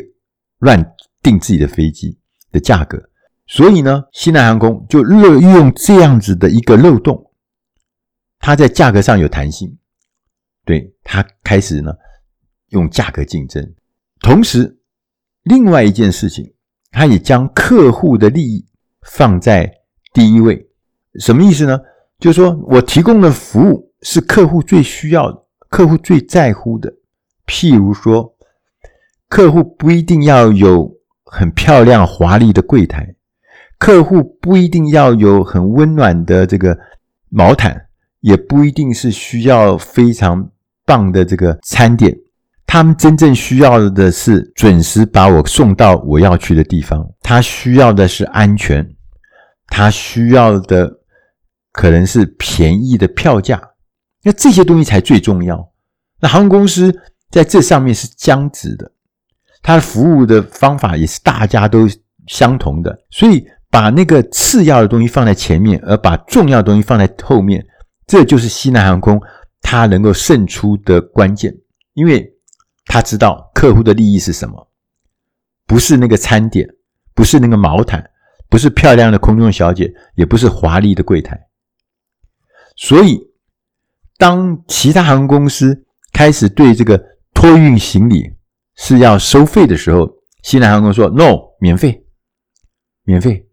[0.59, 2.17] 乱定自己的飞机
[2.53, 3.08] 的价格。
[3.49, 7.31] 所以呢，西南航空就乐运用这样子的一个漏洞，
[8.39, 9.77] 它在价格上有弹性，
[10.63, 11.91] 对，它开始呢。
[12.69, 13.73] 用价格竞争，
[14.21, 14.77] 同时，
[15.41, 16.53] 另外一件事情，
[16.91, 18.63] 他也将客户的利益
[19.01, 19.67] 放在
[20.13, 20.69] 第一位。
[21.19, 21.79] 什么意思呢？
[22.19, 26.93] 就是说我提供的服务是客户最需要的，客户最在乎的。
[27.47, 28.37] 譬如说，
[29.27, 33.15] 客户不一定要有很漂亮华丽的柜台，
[33.79, 36.77] 客户不一定要有很温暖的这个
[37.29, 37.87] 毛毯，
[38.19, 40.51] 也不一定是需要非常
[40.85, 42.15] 棒的这个餐点。
[42.67, 48.87] 他们真正需要的是准时把我送到我要去的地方，他需要的是安全，
[49.67, 50.99] 他需要的
[51.71, 53.59] 可能是便宜的票价，
[54.21, 55.71] 那这些东西才最重要。
[56.19, 56.93] 那航空公司
[57.31, 58.91] 在这上面是僵直的，
[59.63, 61.87] 他服务的方法也是大家都
[62.27, 67.65] 相同的，所以把那个次要的东西放在前面，而把重要的东西放在后面，
[68.07, 69.21] 这就是西南航空
[69.61, 71.53] 它能够胜出的关键，
[71.93, 72.35] 因为。
[72.91, 74.67] 他知道客户的利益是什么，
[75.67, 76.67] 不是那个餐点，
[77.13, 78.03] 不是那个毛毯，
[78.49, 81.39] 不是漂亮的空中小姐，也不是华丽的柜台。
[82.75, 83.19] 所以，
[84.17, 86.99] 当其他航空公司开始对这个
[87.31, 88.23] 托运行李
[88.75, 90.09] 是要收费的时候，
[90.41, 92.07] 西南航空说：“No，免费，
[93.03, 93.47] 免费。”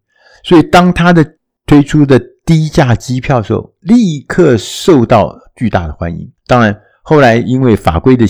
[0.46, 1.28] 所以，当他的
[1.66, 6.30] 推出的低价机票的时候，立刻受到巨大的欢迎。
[6.46, 8.24] 当然，后来因为法规的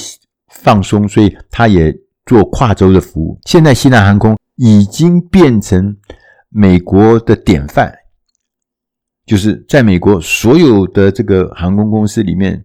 [0.49, 3.39] 放松，所以他也做跨州的服务。
[3.45, 5.95] 现在西南航空已经变成
[6.49, 7.93] 美国的典范，
[9.27, 12.65] 就是在美国所有的这个航空公司里面，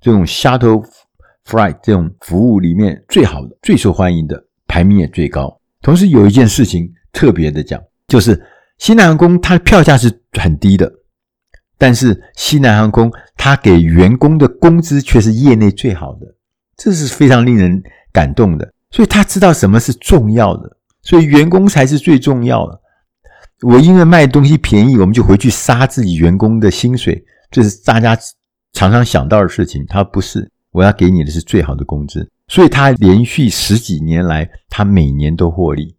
[0.00, 0.86] 这种 shuttle
[1.44, 5.60] flight 这种服务里面最好的、最受欢迎的，排名也最高。
[5.82, 8.40] 同时有一件事情特别的讲，就是
[8.78, 10.92] 西南航空它的票价是很低的，
[11.78, 16.26] 但是西南航空它给员工的工资却是业内最好的，
[16.76, 17.82] 这是非常令人
[18.12, 18.72] 感动的。
[18.90, 22.80] 所以他知道什么是重要的，所以员工才是最重要的。
[23.62, 28.16] 我因为卖东西便宜，我们就回去杀自己员工的薪水，这是大家
[28.72, 29.84] 常常想到的事情。
[29.88, 32.28] 他不是，我要给你的是最好的工资。
[32.48, 35.96] 所以他连续十几年来，他每年都获利，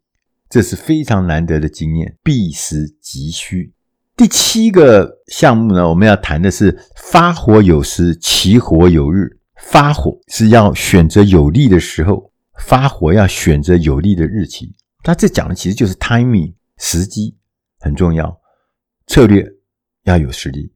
[0.56, 2.16] 这是非常难得的经验。
[2.24, 3.74] 避实击虚。
[4.16, 9.38] 第七个项目呢，我们要谈的是发火有时，起火有日。
[9.58, 14.74] 发火是要选择有利的时候，发火要选择有利的日期。
[15.04, 17.36] 他这讲的其实就是 timing 时机。
[17.82, 18.40] 很重要，
[19.08, 19.46] 策略
[20.06, 20.72] 要有实力。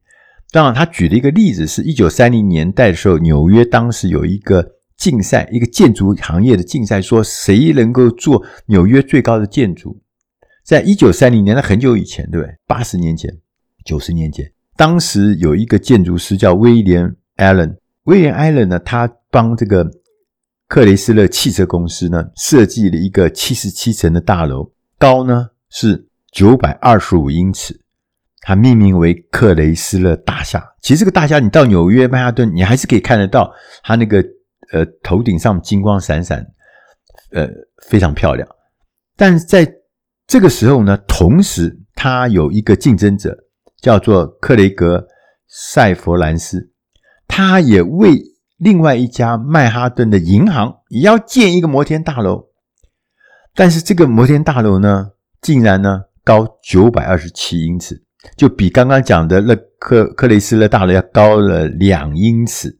[0.50, 9.98] 当然，他举的一个例子是一九三零年代的时候，纽约当时有一个竞赛，一个建筑行业的竞赛，说谁能够做纽约最高的建筑。
[10.62, 12.54] 在一九三零年，那很久以前，对不对？
[12.66, 13.34] 八十年前、
[13.84, 17.04] 九十年前，当时有一个建筑师叫威廉·
[17.36, 17.76] 艾伦。
[18.04, 19.90] 威廉·艾伦呢，他帮这个
[20.68, 26.06] 克雷斯勒汽车公司呢设计了一个七十七层的大楼，高呢是。
[26.32, 27.80] 九百二十五英尺，
[28.42, 30.64] 它命名为克雷斯勒大厦。
[30.80, 34.24] 其实这个大厦，你到纽约曼哈顿，你还是可以看得到它那个
[34.72, 36.44] 呃头顶上金光闪闪，
[37.32, 37.48] 呃
[37.88, 38.48] 非常漂亮。
[39.16, 39.70] 但是在
[40.26, 43.36] 这个时候呢，同时他有一个竞争者
[43.80, 45.06] 叫做克雷格
[45.48, 46.72] 塞弗兰斯，
[47.26, 48.20] 他也为
[48.58, 52.48] 另外一家曼哈顿的银行也要建一个摩天大楼，
[53.54, 56.04] 但是这个摩天大楼呢，竟然呢。
[56.22, 58.00] 高九百二十七英尺，
[58.36, 62.78] 就比刚刚讲的那克克雷斯勒大楼要高了两英尺。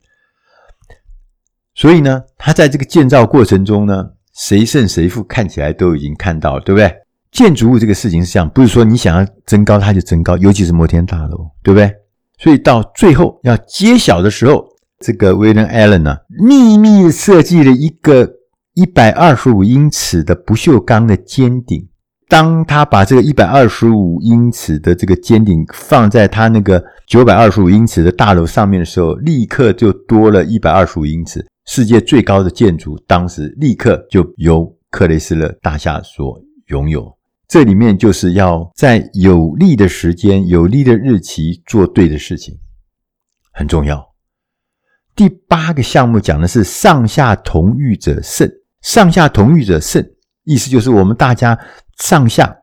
[1.81, 6.95] 所以呢，他在这个建造过程中呢，谁胜谁负，看起来都已经看到了，对不对？
[7.33, 11.91] 建筑物这个事情是这样，不是说你想要增高它就增高，尤其是摩天大楼，对不对？
[12.39, 14.63] 所以到最后要揭晓的时候，
[14.99, 16.15] 这个威廉·艾伦呢，
[16.47, 18.29] 秘密设计了一个
[18.75, 21.89] 一百二十五英尺的不锈钢的尖顶。
[22.29, 31.45] 当他把这个一百二十五英尺的这个尖顶放在他那个九百二十五英尺的大楼上面的时候，立刻就多了一百二十五英尺。
[31.67, 37.17] 世界最高的建筑，当时立刻就由克雷斯勒大厦所拥有。
[37.47, 42.59] 这里面就是要在有利的时间、有利的日期做对的事情，
[43.53, 44.15] 很重要。
[45.15, 48.51] 第八个项目讲的是上下同欲者胜，
[48.83, 50.05] 上下同欲者胜，
[50.45, 51.59] 意思就是我们大家。
[51.99, 52.57] 上下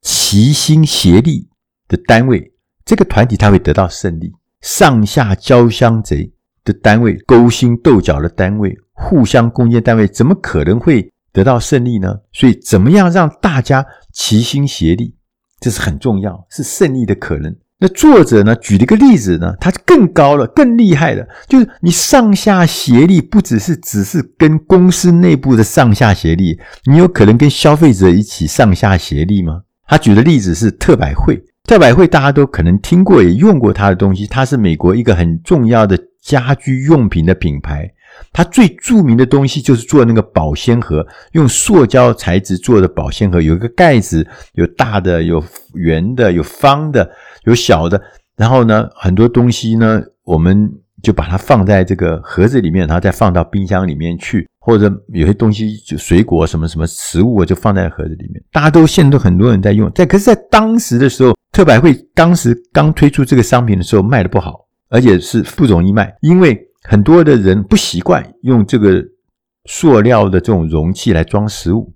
[0.00, 1.48] 齐心协力
[1.86, 2.52] 的单位，
[2.84, 6.32] 这个团体它会得到胜利；上下交相贼
[6.64, 12.16] 的单位，勾心斗角的单位，互相攻击单位，怎么可能会得到胜利呢？
[12.32, 15.14] 所以，怎么样让大家齐心协力，
[15.60, 17.54] 这是很重要，是胜利的可能。
[17.78, 29.62] 那作者呢，举了一个例子呢，他更高了，更厉害了，就是你上下协力，不只是只是跟公司内部的上下协力，你有可能跟消费者一起上下协力吗？
[29.88, 37.90] 他举的例子是特百惠，特百惠大家都可能听过，也用过他的东西，它是美国一个很重要的家居用品的品牌。
[38.30, 45.42] 它最著名的东西就是做那个保鲜盒，用塑胶材质做的保鲜盒，有一个盖子，有大的，有
[45.74, 47.10] 圆的，有方的，
[47.44, 48.00] 有小的。
[48.36, 50.70] 然后呢，很多东西呢，我们
[51.02, 58.42] 就把它放在这个盒子里面，然后再放到冰箱里面去，或者有些东西就水果什么什么食物就放在盒子里面。
[58.52, 64.61] 大家都现在都很多人在用，在可是，在当时的时候，特百惠当时刚推出这个商品的时候卖的不好，
[64.92, 66.68] 而且是不容易卖，因为。
[66.84, 69.00] 很多的人不习惯用这个
[69.66, 71.94] 塑料的这种容器来装食物，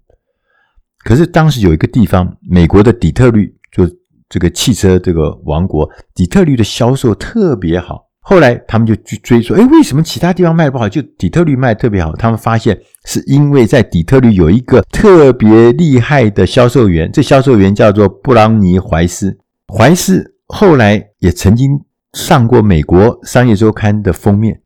[1.03, 3.85] 可是当时有一个地方，美国的底特律，就
[4.29, 8.07] 这个汽车这个王国，底特律的销售特别好。
[8.21, 12.15] 后来他们就去追说，诶，为什么其他地方卖不好，就底特律卖特别好？
[12.15, 19.37] 他们发现是因为在底特律有一个特别厉害的销售员，这销售员叫做布朗尼·怀斯。
[19.77, 21.71] 怀斯后来也曾经
[22.17, 24.61] 上过美国商业周刊的封面。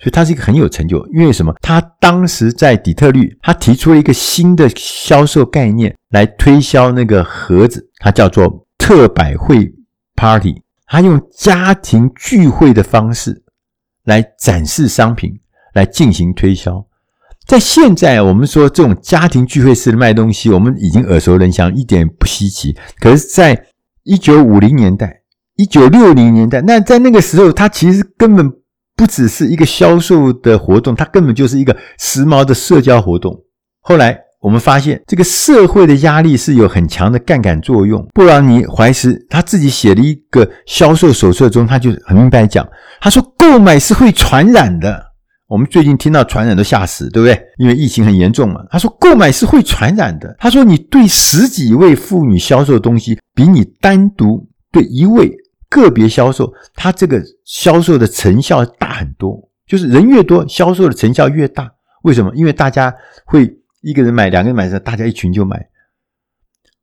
[0.00, 1.54] 所以他是一个很有成就，因为什么？
[1.62, 9.72] 他当时在底特律，他提出了一个新的销售概念来推销那个盒子，它叫做特百惠
[10.16, 10.62] Party。
[10.86, 13.42] 他用家庭聚会的方式
[14.04, 15.40] 来展示商品，
[15.74, 16.84] 来进行推销。
[17.46, 22.76] 在现在，我们说这种家庭聚会式的卖东西，我们已经耳熟能详，一点不稀奇。
[23.00, 23.66] 可是，在
[24.02, 25.22] 一九五零年代、
[25.56, 28.50] 一九六零年代，那在那个时候，他其实根本。
[28.96, 33.36] 不只是一个销售的活动，它根本就是一个时髦的社交活动。
[33.80, 38.00] 后来我们发现，这个社会的压力是有很强的杠杆作用。
[38.14, 42.64] 布朗尼怀斯他自己写了一个销售手册中，他就很明白讲，
[43.00, 45.04] 他说购买是会传染的。
[45.48, 47.36] 我们最近听到传染都吓死，对不对？
[47.58, 48.60] 因为疫情很严重嘛。
[48.70, 50.36] 他说购买是会传染的。
[50.38, 55.32] 他说你对十几位妇女销售的东西，比你单独对一位
[55.74, 59.50] 个别销售，他这个销售的成效大很多。
[59.66, 61.68] 就是人越多，销售的成效越大。
[62.02, 62.30] 为什么？
[62.36, 62.94] 因为大家
[63.24, 65.68] 会一个人买，两个人买的，大家一群就买。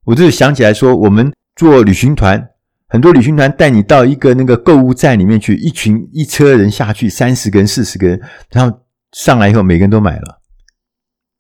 [0.04, 2.50] 我这就想起来说，我们做旅行团。
[2.90, 8.20] 很多旅行团带你到一个那个购物站里面去，一群一车人下去，三十个人、四十个人，
[8.52, 8.80] 然后
[9.14, 10.42] 上来以后，每个人都买了。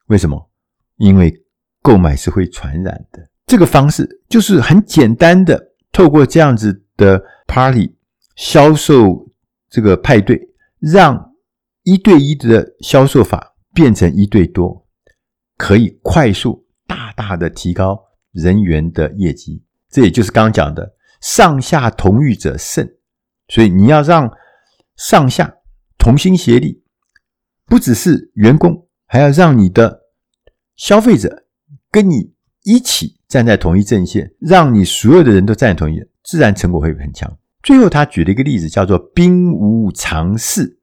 [0.08, 0.50] 为什么？
[0.98, 1.34] 因为
[1.82, 3.20] 购买是会传染的。
[3.48, 5.60] 这个方式就是很简单的，
[5.92, 7.96] 透过这样子的 party
[8.36, 9.32] 销售
[9.70, 10.40] 这个派对，
[10.80, 11.34] 让
[11.84, 14.88] 一对一的销售法变成一对多，
[15.58, 18.00] 可以快速大大的提高
[18.32, 19.64] 人员的业绩。
[19.90, 20.96] 这也就是刚刚讲的。
[21.22, 22.96] 上下同欲者胜，
[23.48, 24.28] 所以你要让
[24.96, 25.54] 上下
[25.96, 26.84] 同心协力，
[27.68, 30.02] 不只是员工，还要让你的
[30.76, 31.46] 消费者
[31.92, 32.34] 跟你
[32.64, 37.30] 一起站在同一阵线，让你所有的人都站在同一线，自然成果会很强。
[37.62, 40.80] 最后，他举了一个例子，叫做“兵无常势”，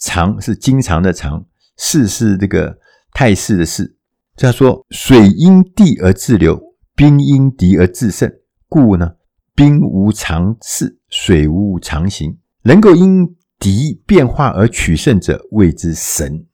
[0.00, 1.46] 常是经常的常，
[1.78, 2.76] 势是这个
[3.12, 3.96] 态势的势。
[4.34, 6.60] 他说：“水因地而自流，
[6.96, 8.28] 兵因敌而自胜，
[8.68, 9.12] 故呢。”
[9.54, 12.36] 兵无常势，水无常形。
[12.64, 16.44] 能够因敌变化而取胜者，谓之神。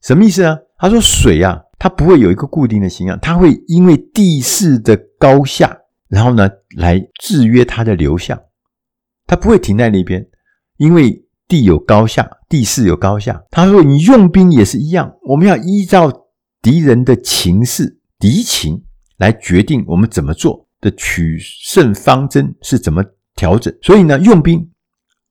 [0.00, 0.56] 什么意思呢？
[0.78, 5.76] 他说水啊，它不会有一个固定的形象，它会因为地势的高下，
[6.14, 8.40] 然后呢，来制约它的流向。
[9.26, 10.24] 它不会停在那边，
[10.76, 13.42] 因为地有高下，地势有高下。
[13.50, 16.10] 他说你用兵也是一样，我们要依照
[16.62, 18.84] 敌人的情势、敌情
[19.18, 20.64] 来决定我们怎么做。
[20.80, 23.02] 的取胜方针是怎么
[23.34, 23.74] 调整？
[23.80, 24.70] 所以呢，用兵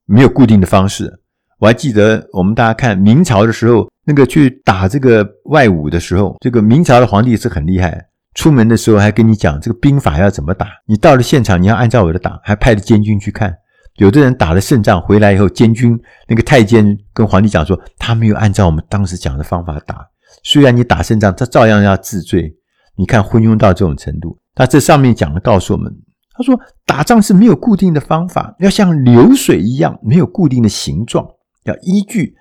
[0.05, 1.19] 没有固定的方式。
[1.59, 8.03] 我还记得我们大家看明朝的时候，那个去打这个外侮的时候，这个明朝的皇帝是很厉害。
[8.33, 10.67] 出门的时候还跟你讲这个兵法要怎么打。
[10.87, 13.55] 你到了现场，你要按照我的打，还派了监军去看。
[13.97, 20.07] 有的人打了胜仗回来以后，监军那个太监跟皇帝讲说，他没有按照我们当时讲的方法打。
[20.43, 22.55] 虽然你打胜仗，他照样要治罪。
[22.95, 24.39] 你看昏庸到这种程度。
[24.55, 25.91] 他这上面讲的告诉我们，
[26.35, 31.27] 他说打仗是没有固定的方法，要像流水一样，没有固定的形状，
[31.63, 32.35] 要依据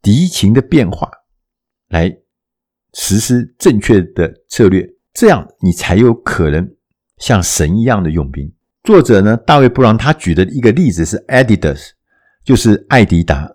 [0.00, 1.08] 敌情的变化
[1.88, 2.12] 来
[2.94, 4.84] 实施正确的策略，
[5.14, 6.68] 这样你才有可能
[7.18, 8.50] 像神一样的用兵。
[8.82, 11.90] 作者呢，大卫·布朗他举的一个例子是 Adidas，
[12.44, 13.48] 就是爱迪达。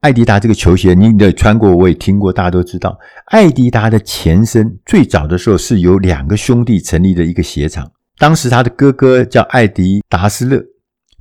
[0.00, 2.96] 爱迪达这个球鞋，你也穿过，我也听过，大家都知道。
[3.26, 7.90] 爱迪达的前身最早的时候是由两个兄弟成立的一个鞋厂。
[8.16, 10.62] 当时他的哥哥叫艾迪达斯勒，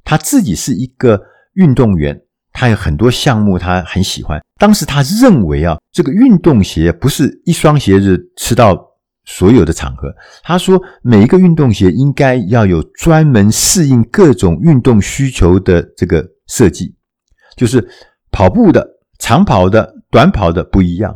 [0.03, 1.19] 他自己是一个
[1.53, 2.21] 运动员，
[2.53, 4.39] 他有很多项目他很喜欢。
[4.59, 8.75] 当时他认为啊，这个运动鞋不是一双鞋子吃到
[9.27, 10.11] 所有的场合。
[10.41, 16.95] 他说，每一个运动鞋应该要有专门适应各种运动需求的这个设计，
[17.55, 17.87] 就是。
[18.29, 18.85] 跑步的、
[19.17, 21.15] 长跑的、短跑的不一样，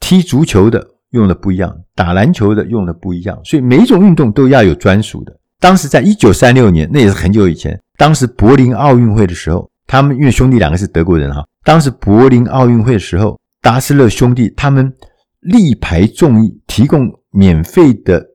[0.00, 5.32] 踢足球的用的不一样，打篮球的用的不一样，所以每一种运动都要有专属的。
[5.60, 7.80] 当时在一九三六年，那也是很久以前。
[7.96, 14.92] 当时柏林奥运会的时候，他们因为兄弟两个是德国人哈，当时柏林奥运会的时候，达斯勒兄弟他们
[15.40, 18.26] 力排众议，提供免费的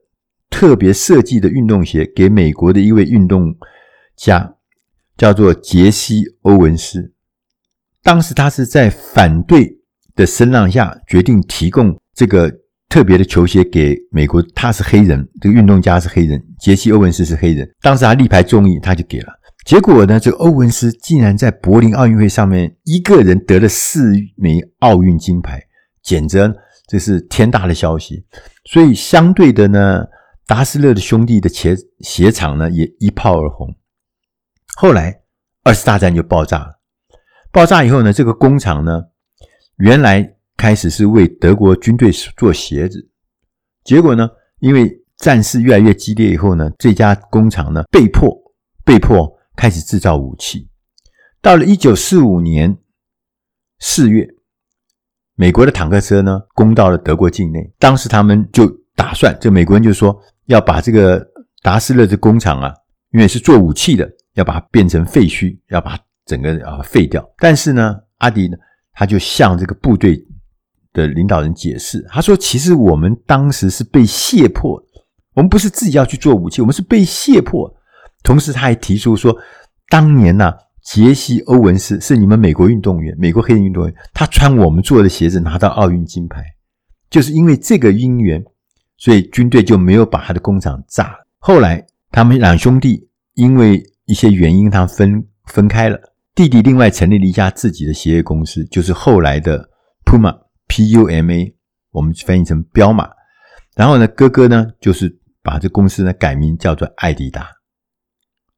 [0.50, 3.54] 特别设计的运动鞋给美国的一位运动
[4.16, 4.54] 家，
[5.16, 7.12] 叫做杰西·欧文斯。
[8.02, 9.78] 当时他是在反对
[10.14, 12.52] 的声浪下，决定提供这个
[12.88, 14.42] 特别的球鞋给美国。
[14.54, 17.68] 他是黑人，这个运动家是黑人，杰西·欧文斯是黑人。
[17.82, 19.32] 当时他力排众议，他就给了。
[19.64, 25.60] 结果呢，这个欧文斯竟然在柏林奥运会上面一个人得了四枚奥运金牌，
[26.02, 26.38] 简直
[26.86, 28.24] 这是天大的消息。
[28.64, 30.04] 所以相对的呢，
[30.46, 33.68] 达斯勒的兄弟的鞋鞋厂呢也一炮而红。
[34.76, 35.22] 后来
[35.64, 36.78] 二次大战就爆炸了。
[37.50, 39.02] 爆炸以后呢，这个工厂呢，
[39.78, 43.08] 原来开始是为德国军队做鞋子，
[43.84, 44.28] 结果呢，
[44.60, 48.30] 因为战事越来越激烈以后呢，这家工厂呢，被迫
[48.84, 50.68] 被迫开始制造武器。
[51.40, 52.76] 到了一九四五年
[53.78, 54.28] 四月，
[55.36, 61.24] 美国的坦克车呢，攻到了德国境内，当时他们就打算，这美国人就说要把这个
[61.62, 62.72] 达斯勒的工厂啊，
[63.12, 67.22] 因为是做武器的，要把它变成废墟，要把整个啊废掉。
[67.38, 68.56] 但是呢，阿迪呢，
[68.94, 70.18] 他就向这个部队
[70.94, 74.82] 的领导人解释，他说：“其实我们当时是被胁迫，
[75.34, 77.70] 我们不是自己要去做武器，我们是被胁迫。”
[78.24, 79.36] 同时，他还提出说
[79.90, 80.56] ：“当年呢、啊，
[80.86, 86.42] 杰西·欧文斯是你们美国运动员，美国黑人运动员，他穿我们做的鞋子拿到奥运金牌，
[87.10, 88.42] 就是因为这个因缘，
[88.96, 91.26] 所以军队就没有把他的工厂炸了。
[91.38, 95.98] 后来，他们两兄弟因为一些原因，他分分开了。
[96.34, 99.68] 弟弟另外成立了一家自己的鞋业公司，就是后来的
[100.04, 101.54] Puma。” P.U.M.A.
[101.92, 103.08] 我们翻译成彪马，
[103.76, 107.48] 然后呢，哥哥呢就是把这公司呢改名叫做艾迪达。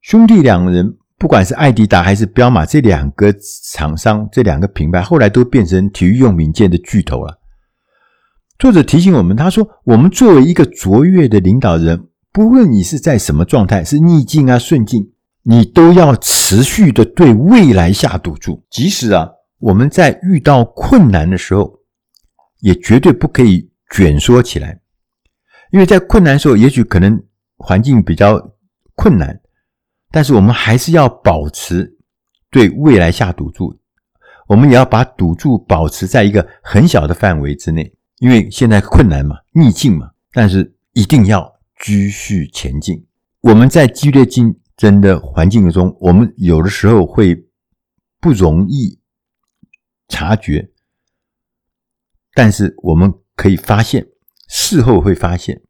[0.01, 3.35] 兄弟两人，不管是爱迪达还是彪马这两个
[3.73, 7.41] 厂商，这两个品牌，后来都变成体育用品界的巨头了。
[8.59, 15.13] 作者提醒我们，他说：“我们作为一个卓越的领导人，不论你是在什么状态，是逆境啊、顺境，
[15.43, 18.65] 你都要持续的对未来下赌注。
[18.71, 21.77] 即使啊，我们在遇到困难的时候。”
[22.61, 24.81] 也绝对不可以卷缩起来，
[25.71, 27.23] 因为在困难的时候，也许可能
[27.57, 28.51] 环境比较
[28.97, 29.41] 困难，
[30.11, 31.99] 但是我们还是要保持
[32.51, 33.79] 对未来下赌注。
[34.47, 43.07] 我们也要把赌注保持在一个很小的范围之内，因为现在困难嘛，逆境嘛，但是一定要继续前进。
[43.43, 47.47] 我们在激烈竞争的环境中，我们有的时候会
[48.21, 48.99] 不容易
[50.09, 50.71] 察觉。
[52.33, 54.07] 但是我们可以发现，
[54.49, 55.61] 事后会发现，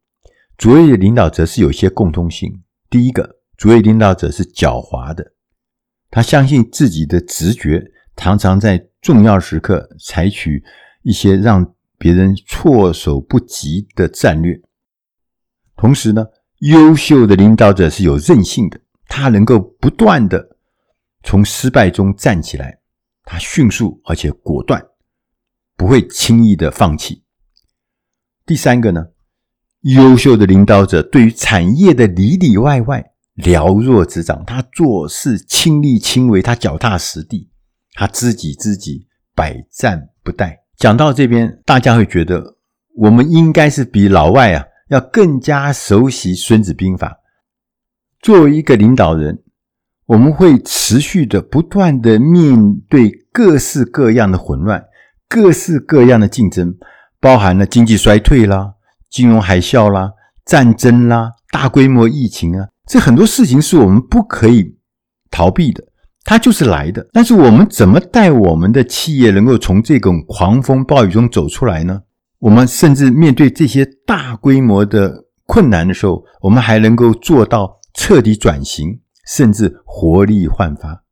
[0.56, 2.62] 卓越的领导者是有些共通性。
[2.88, 5.32] 第一个，卓越领导者是狡猾的，
[6.10, 7.84] 他相信自己的直觉，
[8.16, 10.62] 常常在重要时刻采取
[11.02, 14.58] 一些让别人措手不及的战略。
[15.76, 16.24] 同时呢，
[16.60, 20.56] 优秀的领导者是有韧性的，他能够不断的
[21.24, 22.78] 从失败中站起来，
[23.24, 24.80] 他迅速而且果断。
[25.76, 27.22] 不会轻易的放弃。
[28.44, 29.06] 第三个呢，
[29.82, 33.12] 优秀的领导者对于产业的里里外外
[33.44, 37.50] 了若指掌，他做事亲力亲为，他脚踏实地，
[37.94, 40.56] 他知己知己，百战不殆。
[40.76, 42.56] 讲到这边，大家会觉得
[42.96, 47.08] 我们应该是比老外啊要更加熟悉《孙子兵法》。
[48.20, 49.42] 作为一个领导人，
[50.06, 54.84] 我们会持续的不断的面对各式各样的混乱。
[55.30, 56.74] 各式各样的竞争，
[57.20, 58.72] 包含了经济衰退啦、
[59.10, 60.10] 金融海啸啦、
[60.46, 64.78] 战争啦、大规模疫情啊，这很多事情是我们不可以
[65.30, 65.84] 逃避的，
[66.24, 67.06] 它就是来的。
[67.12, 72.02] 但是我们怎么带我们的企业能够从这种狂风暴雨中走出来呢？
[72.38, 81.04] 我们甚至面对这些大规模的困难的时候，我们还能够做到彻底转型，甚至活力焕发。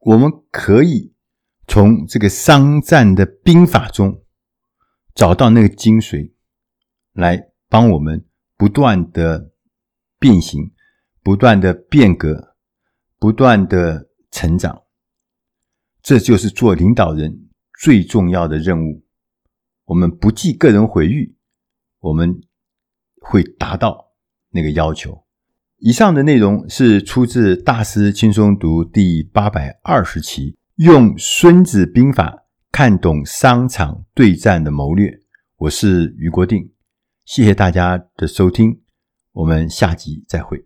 [0.00, 1.14] 我们可以。
[1.66, 4.20] 从这个商战的兵法中
[5.14, 6.32] 找到那个精髓，
[7.14, 8.22] 来帮我们
[8.58, 9.50] 不断的
[10.24, 10.72] 变形、
[11.22, 12.56] 不断的变革、
[13.18, 14.84] 不断的成长。
[16.02, 19.04] 这就是做领导人最重要的任务。
[19.84, 21.36] 我们不计个人毁誉，
[22.00, 22.40] 我们
[23.20, 24.14] 会达到
[24.48, 25.26] 那个要求。
[25.76, 30.56] 以上的内容是出自《大师轻松读》第八百二十期。
[30.76, 32.30] 用《孙子兵法》
[32.72, 35.20] 看懂商场对战的谋略，
[35.58, 36.72] 我是于国定，
[37.26, 38.80] 谢谢大家的收听，
[39.34, 40.62] 我们下集再会。